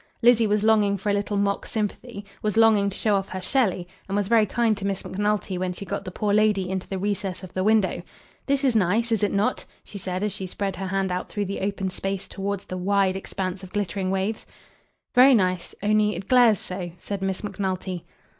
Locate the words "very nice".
15.13-15.75